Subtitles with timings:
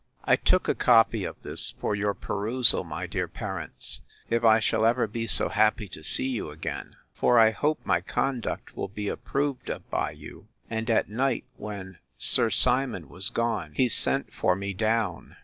[0.23, 4.83] I took a copy of this for your perusal, my dear parents, if I shall
[4.83, 9.09] ever be so happy to see you again; (for I hope my conduct will be
[9.09, 14.55] approved of by you;) and at night, when Sir Simon was gone, he sent for
[14.55, 15.35] me down.